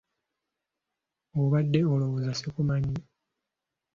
Obadde 1.41 1.79
olowooza 1.93 2.31
sikumanyi? 2.39 2.95